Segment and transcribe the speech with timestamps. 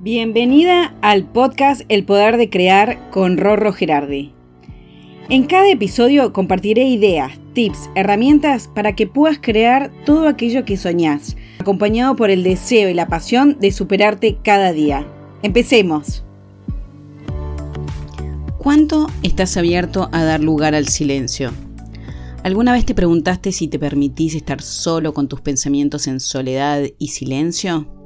[0.00, 4.32] Bienvenida al podcast El Poder de Crear con Rorro Gerardi.
[5.28, 11.36] En cada episodio compartiré ideas, tips, herramientas para que puedas crear todo aquello que soñás,
[11.58, 15.04] acompañado por el deseo y la pasión de superarte cada día.
[15.42, 16.22] Empecemos.
[18.58, 21.50] ¿Cuánto estás abierto a dar lugar al silencio?
[22.44, 27.08] ¿Alguna vez te preguntaste si te permitís estar solo con tus pensamientos en soledad y
[27.08, 27.97] silencio?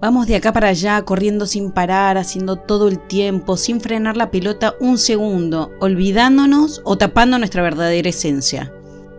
[0.00, 4.30] Vamos de acá para allá, corriendo sin parar, haciendo todo el tiempo, sin frenar la
[4.30, 8.72] pelota un segundo, olvidándonos o tapando nuestra verdadera esencia,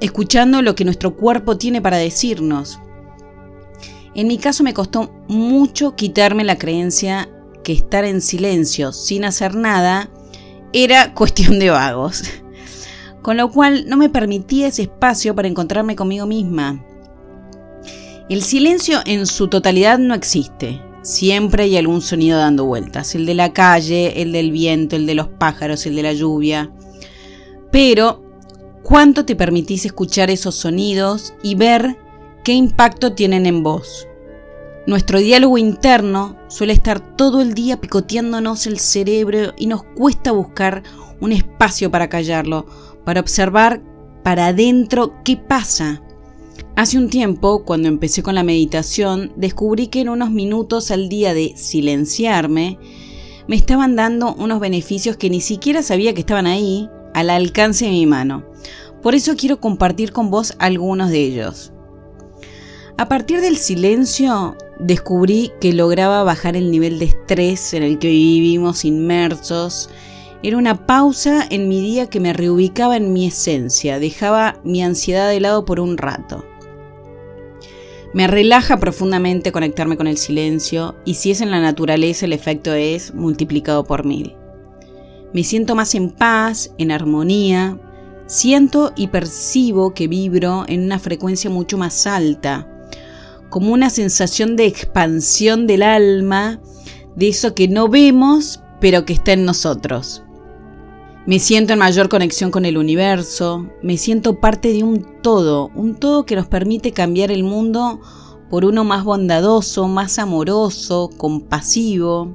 [0.00, 2.80] escuchando lo que nuestro cuerpo tiene para decirnos.
[4.14, 7.28] En mi caso me costó mucho quitarme la creencia
[7.62, 10.08] que estar en silencio, sin hacer nada,
[10.72, 12.22] era cuestión de vagos.
[13.20, 16.82] Con lo cual no me permitía ese espacio para encontrarme conmigo misma,
[18.28, 20.80] el silencio en su totalidad no existe.
[21.02, 23.14] Siempre hay algún sonido dando vueltas.
[23.14, 26.70] El de la calle, el del viento, el de los pájaros, el de la lluvia.
[27.72, 28.22] Pero,
[28.82, 31.98] ¿cuánto te permitís escuchar esos sonidos y ver
[32.44, 34.06] qué impacto tienen en vos?
[34.86, 40.82] Nuestro diálogo interno suele estar todo el día picoteándonos el cerebro y nos cuesta buscar
[41.20, 42.66] un espacio para callarlo,
[43.04, 43.82] para observar
[44.22, 46.02] para adentro qué pasa
[46.82, 51.32] Hace un tiempo, cuando empecé con la meditación, descubrí que en unos minutos al día
[51.32, 52.76] de silenciarme,
[53.46, 57.92] me estaban dando unos beneficios que ni siquiera sabía que estaban ahí, al alcance de
[57.92, 58.44] mi mano.
[59.00, 61.72] Por eso quiero compartir con vos algunos de ellos.
[62.98, 68.08] A partir del silencio, descubrí que lograba bajar el nivel de estrés en el que
[68.08, 69.88] vivimos inmersos.
[70.42, 75.28] Era una pausa en mi día que me reubicaba en mi esencia, dejaba mi ansiedad
[75.30, 76.44] de lado por un rato.
[78.14, 82.74] Me relaja profundamente conectarme con el silencio y si es en la naturaleza el efecto
[82.74, 84.36] es multiplicado por mil.
[85.32, 87.78] Me siento más en paz, en armonía,
[88.26, 92.68] siento y percibo que vibro en una frecuencia mucho más alta,
[93.48, 96.60] como una sensación de expansión del alma,
[97.16, 100.22] de eso que no vemos pero que está en nosotros.
[101.24, 105.94] Me siento en mayor conexión con el universo, me siento parte de un todo, un
[105.94, 108.00] todo que nos permite cambiar el mundo
[108.50, 112.34] por uno más bondadoso, más amoroso, compasivo.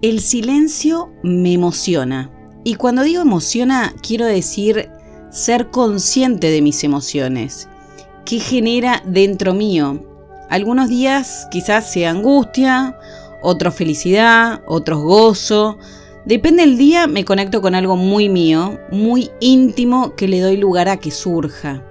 [0.00, 2.32] El silencio me emociona.
[2.64, 4.88] Y cuando digo emociona, quiero decir
[5.30, 7.68] ser consciente de mis emociones.
[8.24, 10.02] ¿Qué genera dentro mío?
[10.48, 12.98] Algunos días quizás sea angustia,
[13.42, 15.76] otros felicidad, otros gozo,
[16.26, 20.88] Depende del día, me conecto con algo muy mío, muy íntimo que le doy lugar
[20.88, 21.84] a que surja.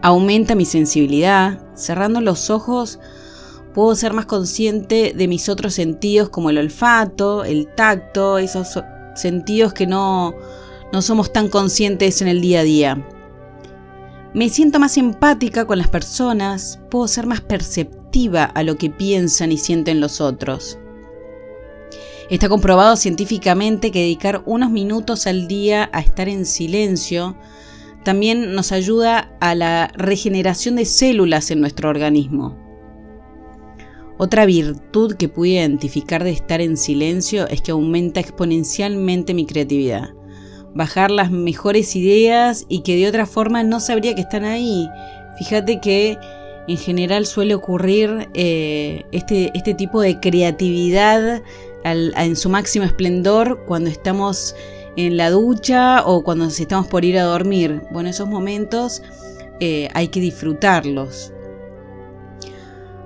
[0.00, 1.58] Aumenta mi sensibilidad.
[1.74, 2.98] Cerrando los ojos,
[3.74, 8.82] puedo ser más consciente de mis otros sentidos como el olfato, el tacto, esos
[9.14, 10.32] sentidos que no,
[10.90, 13.08] no somos tan conscientes en el día a día.
[14.32, 19.52] Me siento más empática con las personas, puedo ser más perceptiva a lo que piensan
[19.52, 20.78] y sienten los otros.
[22.28, 27.36] Está comprobado científicamente que dedicar unos minutos al día a estar en silencio
[28.02, 32.56] también nos ayuda a la regeneración de células en nuestro organismo.
[34.18, 40.10] Otra virtud que pude identificar de estar en silencio es que aumenta exponencialmente mi creatividad.
[40.74, 44.88] Bajar las mejores ideas y que de otra forma no sabría que están ahí.
[45.38, 46.18] Fíjate que
[46.66, 51.42] en general suele ocurrir eh, este, este tipo de creatividad
[51.92, 54.54] en su máximo esplendor cuando estamos
[54.96, 57.82] en la ducha o cuando nos estamos por ir a dormir.
[57.92, 59.02] Bueno, esos momentos
[59.60, 61.32] eh, hay que disfrutarlos.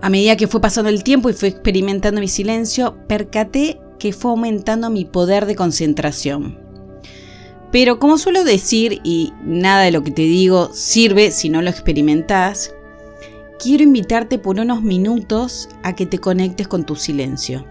[0.03, 4.31] A medida que fue pasando el tiempo y fue experimentando mi silencio, percaté que fue
[4.31, 6.59] aumentando mi poder de concentración.
[7.71, 11.71] Pero como suelo decir, y nada de lo que te digo sirve si no lo
[11.71, 12.75] experimentas,
[13.62, 17.65] quiero invitarte por unos minutos a que te conectes con tu silencio.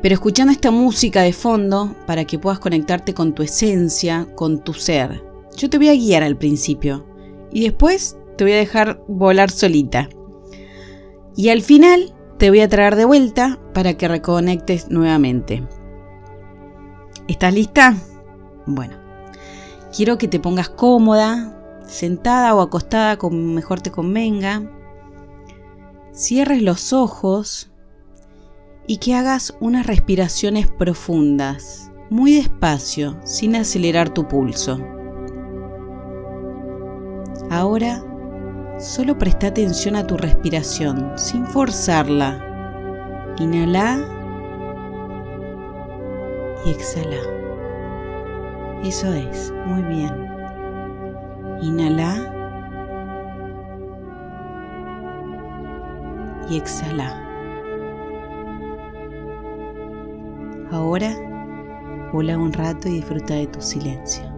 [0.00, 4.72] Pero escuchando esta música de fondo para que puedas conectarte con tu esencia, con tu
[4.74, 5.24] ser.
[5.56, 7.04] Yo te voy a guiar al principio
[7.50, 10.08] y después te voy a dejar volar solita.
[11.36, 15.66] Y al final te voy a traer de vuelta para que reconectes nuevamente.
[17.26, 17.96] ¿Estás lista?
[18.66, 18.96] Bueno,
[19.94, 24.62] quiero que te pongas cómoda, sentada o acostada como mejor te convenga.
[26.12, 27.70] Cierres los ojos
[28.88, 34.84] y que hagas unas respiraciones profundas, muy despacio, sin acelerar tu pulso.
[37.50, 38.02] Ahora
[38.78, 43.34] Solo presta atención a tu respiración sin forzarla.
[43.40, 43.98] Inhala
[46.64, 47.16] y exhala.
[48.84, 50.12] Eso es, muy bien.
[51.60, 52.32] Inhala
[56.48, 57.27] y exhala.
[60.70, 61.16] Ahora,
[62.12, 64.37] vola un rato y disfruta de tu silencio.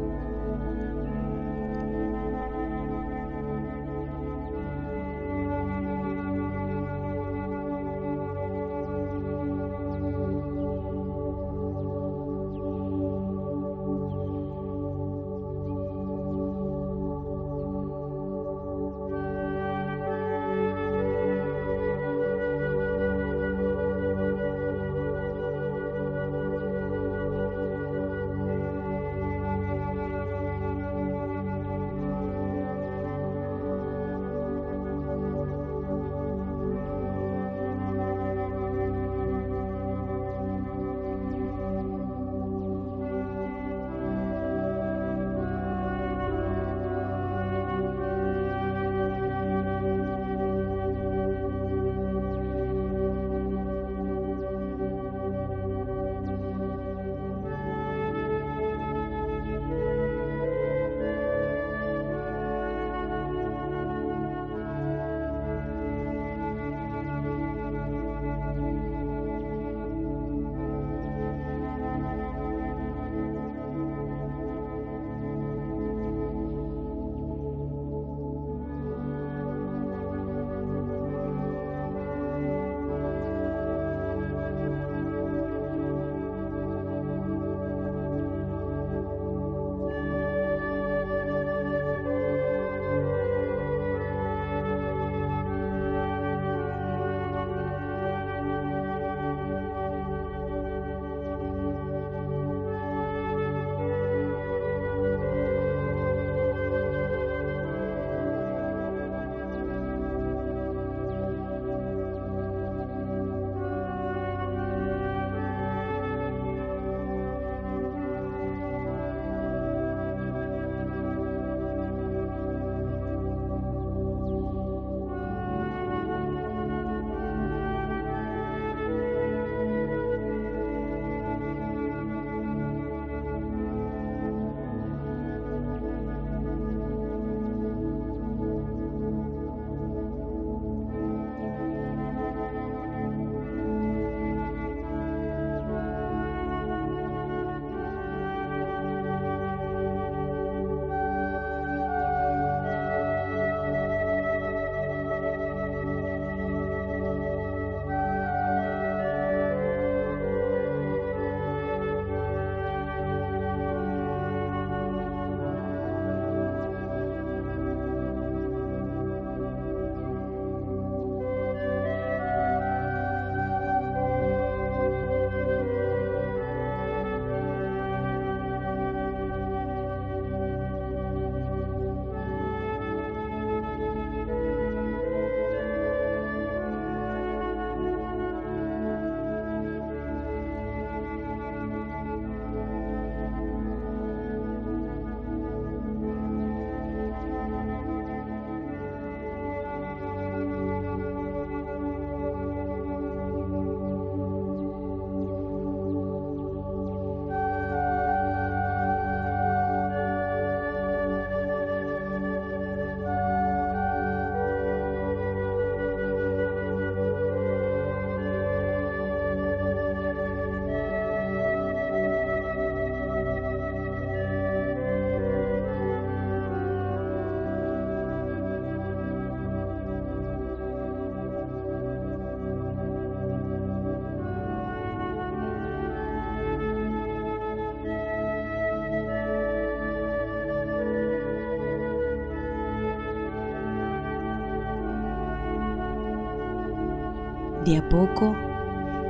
[247.65, 248.35] De a poco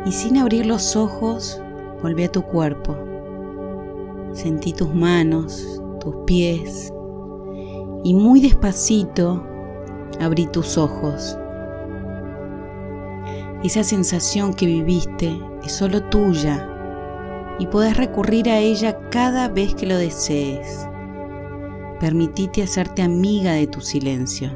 [0.05, 1.61] y sin abrir los ojos,
[2.03, 2.97] volví a tu cuerpo.
[4.33, 6.93] Sentí tus manos, tus pies
[8.03, 9.45] y muy despacito
[10.21, 11.39] abrí tus ojos.
[13.63, 16.67] Esa sensación que viviste es solo tuya
[17.59, 20.89] y puedes recurrir a ella cada vez que lo desees.
[22.01, 24.51] Permitite hacerte amiga de tu silencio.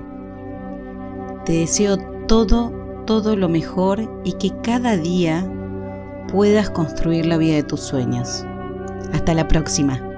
[1.44, 2.72] Te deseo todo,
[3.06, 5.46] todo lo mejor y que cada día
[6.32, 8.44] puedas construir la vida de tus sueños.
[9.12, 10.13] Hasta la próxima.